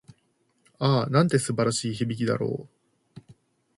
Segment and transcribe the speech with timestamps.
[0.79, 3.21] ああ、なんて素晴らしい響きなんだろう。